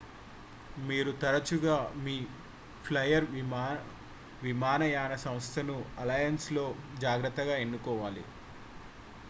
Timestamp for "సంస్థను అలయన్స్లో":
5.25-6.65